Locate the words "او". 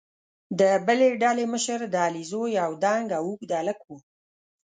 3.17-3.23